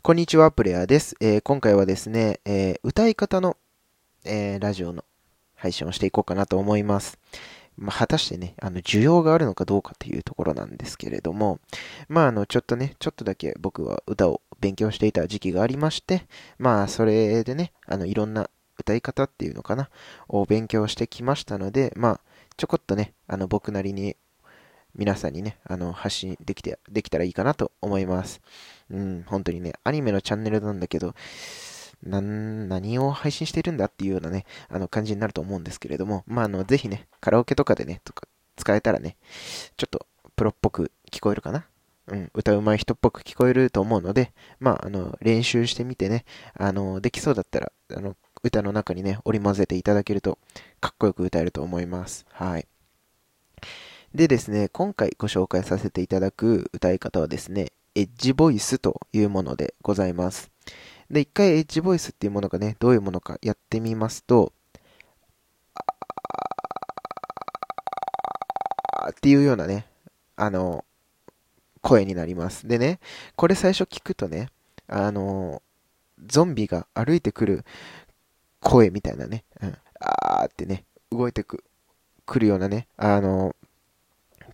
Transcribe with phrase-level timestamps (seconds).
[0.00, 1.16] こんにちは、プレイヤーです。
[1.20, 3.56] えー今回はですね、えー歌い方の、
[4.24, 5.04] えーラジオの
[5.56, 7.18] 配信をしていこうかなと思います。
[7.76, 11.58] まあ、果たしてね、あの、需要があるのかどうかというところなんですけれども、
[12.08, 16.26] まあ、あの、ちょっとね、ちょっとだけ僕は歌を勉強していた時期がありまして、
[16.58, 19.90] まあ、それでね、あの、いろんな歌い方っていうのかな、
[20.28, 22.20] を勉強してきましたので、まあ、
[22.56, 24.16] ちょこっとね、あの、僕なりに
[24.98, 28.40] 皆さんにね、あの、発信できて、できたらいいかなと思います。
[28.90, 31.14] うん、本当にね、アニメのチャンネルなんだけど、
[32.02, 38.26] な、何を配信してるんだっていうようなね、あの感じになると思うんですけれども、まあ、あの、ぜひね、カラオケとかでね、とか
[38.56, 39.16] 使えたらね、
[39.76, 41.64] ちょっとプロっぽく聞こえるかな？
[42.08, 46.24] うん、歌うまい人っぽく聞こえると思うので、まあ、あの、練習してみてね、
[46.54, 50.38] あの、できそうだったら、あの、歌の中にね、織り交ぜていただけると、
[50.80, 52.24] かっこよく歌えると思います。
[52.32, 52.66] はい。
[54.14, 60.50] でですね、今回ご紹介させていただく歌い方はですね、エッジボイスというものでございます。
[61.10, 64.54] で、一回エッジボイスっていうものがね、どういうものかやってみますと、
[68.94, 69.86] あーっていうようなね、
[70.36, 70.86] あの、
[71.82, 72.66] 声になります。
[72.66, 73.00] でね、
[73.36, 74.48] これ最初聞くとね、
[74.86, 75.62] あの、
[76.26, 77.66] ゾンビが歩いてくる
[78.60, 81.62] 声みたいなね、うん、あーってね、動いてく、
[82.24, 83.54] くるようなね、あの、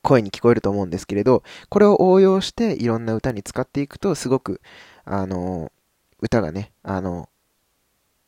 [0.05, 4.61] 声に聞こえると思うんですけれど、これを応用していろんな歌に使っていくと、すごく、
[5.05, 5.73] あの、
[6.21, 7.29] 歌がね、あの、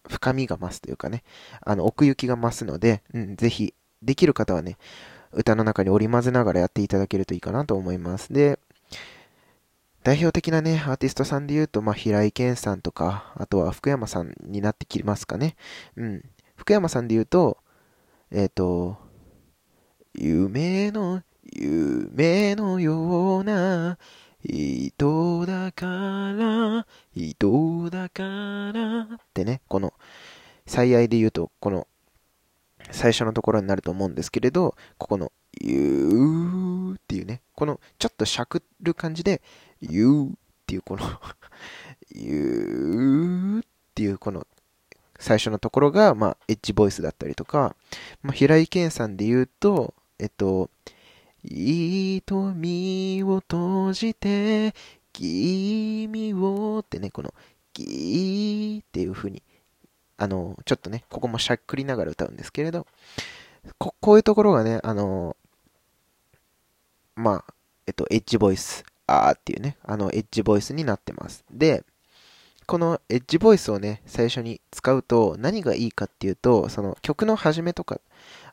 [0.08, 1.22] 深みが増すというかね、
[1.60, 4.76] あの、奥行きが増すので、うん、ぜひ、できる方はね、
[5.32, 8.32] 歌の中に織り交ぜながらやっていただけるといいかなと思います。
[8.32, 8.58] で、
[10.02, 15.56] 代表的なね、アーティストさんで言うと、まあ、平井堅さんとか、あとは福山さんになってきますかね。
[15.96, 16.22] うん。
[16.54, 17.58] 福山さんで言うと、
[18.30, 18.96] えっ、と、
[20.14, 21.22] 夢の、
[21.54, 23.98] 夢のような
[24.44, 28.22] 人だから、人だか
[28.72, 29.92] らってね、この、
[30.66, 31.86] 最愛で言うと、この、
[32.90, 39.42] 最初のところになると思うんですけれど、ここの、ゆーっていうね、この、ちょっとしゃくる感じで、
[39.80, 40.30] ゆーっ
[40.66, 41.20] ていうこの
[42.14, 44.46] ゆーっていうこの、
[45.18, 47.74] 最初のところが、まあ、エッジボイスだったりとか、
[48.22, 50.70] まあ、平井堅さんで言うと、えっと、
[51.44, 54.74] 瞳を閉じて、
[55.12, 57.32] 君をってね、この、
[57.74, 59.42] ギーっていう風に、
[60.16, 62.86] あの、ちょっとね、ここもしゃっくりながら歌うんですけれど、
[63.78, 65.36] ここういうところがね、あの、
[67.16, 67.54] まあ、
[67.86, 71.44] えっと、エッジボイス、あーっていうね、あの、エッジボイスになってます。
[71.50, 71.84] で、
[72.66, 78.00] このエッジボイスをね、最初に使うと何がいいかっていうと、その曲の始めとか、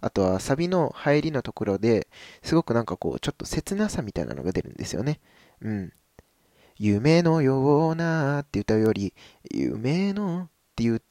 [0.01, 2.07] あとはサビの入りのところで
[2.43, 5.19] すごくなんかこう、ちょっと切なさみたいなのが出るんですよね。
[5.61, 5.93] うん。
[6.77, 9.13] 夢のようなって歌うより、
[9.51, 11.01] 夢のっていう、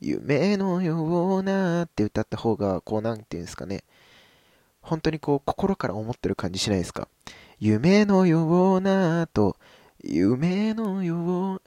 [0.00, 3.82] 夢のようなって歌った方が、こうなんていうんですかね。
[4.82, 7.08] 本当にこう、心から思ってる感じしないですか？
[7.58, 9.56] 夢のようなと、
[10.04, 11.62] 夢のよう、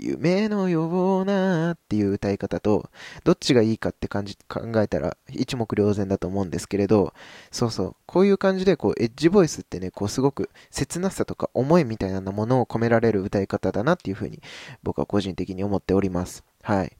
[0.00, 2.90] 夢のようなっていう歌い方と、
[3.24, 7.12] どっちがいいかって感じ、考えたら一目瞭然だと思うんですけれど、
[7.50, 14.40] そうそう、こういう感じで、こう、エッジボイスってね、こう、すごく切なさとか思いみたいなものを込められる歌い方だなっていうふうに、
[14.82, 16.44] 僕は個人的に思っております。
[16.62, 16.96] はい。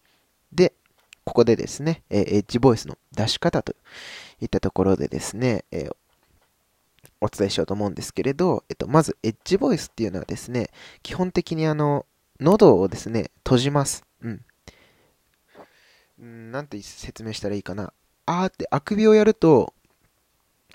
[0.53, 0.72] で、
[1.25, 3.75] ここでですね、えエッジボイスの出し方と
[4.41, 5.91] いったところでですね、え
[7.20, 10.70] お伝えしようと思うんですけれど、えっと、まず、エッジボイスっていうのはですね、
[11.03, 12.06] 基本的にあの、
[12.41, 14.04] 喉をですね、閉じます。
[14.22, 14.44] うん。
[16.21, 17.93] うんなんて説明したらいいかな。
[18.26, 19.75] あーって、あくびをやると、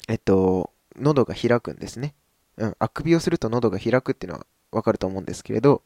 [0.07, 2.13] えっと、喉が開くんですね。
[2.57, 5.81] うん、あくびをすると喉が開くっていうのはわかると思うんですけれど、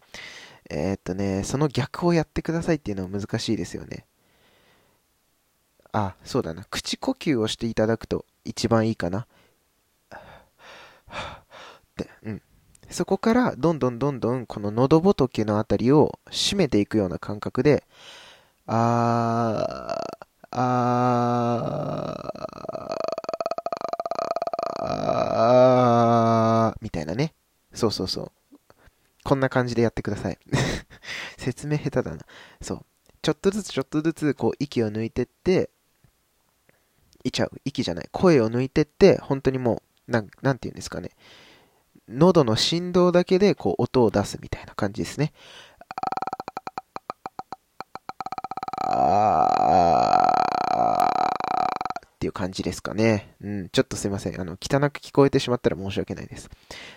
[0.70, 4.06] えーっとね、その逆をやってくださいっていうのは難しいですよね。
[5.92, 6.66] あ、そうだな。
[6.70, 9.28] 口呼吸をしていただくと一番いいかな。
[11.10, 11.20] っ
[11.96, 12.42] て、うん。
[12.90, 17.84] そこから、どんどんどんどん、この喉仏のあたりを締めていくような感覚で、
[18.66, 27.34] あー、あー、みたいなね。
[27.74, 28.32] そうそうそう。
[29.24, 30.38] こんな感じでやってください。
[31.38, 32.26] 説明下手だな。
[32.62, 32.86] そう。
[33.22, 35.70] ちょっとずつちょっとずつ、こう、息を抜いてって、
[37.24, 37.52] いちゃう。
[37.66, 38.10] 息じゃない。
[38.12, 41.12] 声を抜いてって、本当にもう、なん、なんて言うんですかね。
[42.10, 45.34] 喉の振動だけで、こう、音を出すみたいな感じですね。
[52.16, 53.36] っていう感じですかね。
[53.42, 54.42] うん、ちょっとすいません。
[54.42, 56.50] あの、汚く聞こえてしまったら申し訳ないです。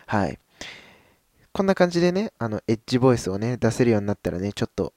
[0.06, 0.38] はい。
[1.52, 4.94] こんな感じでね、あの、エッジボイスをね、出せるようになったらね、ちょっと、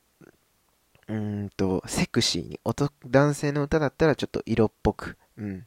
[1.08, 2.60] うーんと、セクシーに、
[3.08, 5.66] 男性の歌だったらちょっと色っぽく、うん。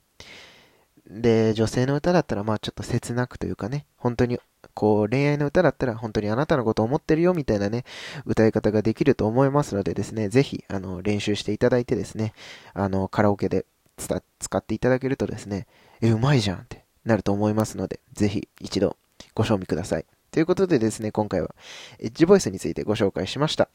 [1.09, 4.39] で、女性の歌だったら、まあちょっと切なくというかね、本当に、
[4.75, 7.85] こう、恋愛の歌だったら、本当にあなたのことを思ってるよ、みたいなね、
[8.25, 12.33] 歌い方ができると思いますのでですね、ぜひ、あの、練習していただいてですね、
[12.75, 13.67] あの、カラオケで
[13.97, 14.21] 使
[14.59, 15.67] っていただけるとですね、
[16.01, 18.97] え、うまいじゃんってなると思いますので、ぜひ一度
[19.35, 20.05] ご賞味ください。
[20.33, 21.55] ということでですね、今回は
[22.01, 23.69] エッジボイスについてご紹介しました。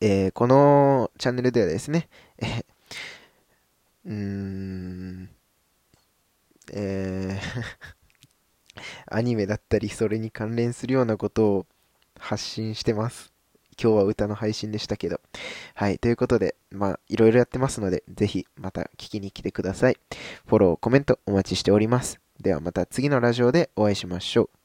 [0.00, 2.08] えー、このチャンネルではですね、
[2.38, 2.64] え
[4.06, 4.69] うーん、
[6.80, 7.90] えー
[9.06, 11.66] アニメだったり、それに関連するようなことを
[12.18, 13.32] 発信してます。
[13.82, 15.20] 今日は歌の配信でしたけど。
[15.74, 15.98] はい。
[15.98, 19.98] ということで、まあ、いろいろやってますので、ぜひまた聞きに来てください。
[20.46, 22.20] フォロー、コメントお待ちしております。
[22.40, 24.59] ではまた次のラジオでお会いしましょう。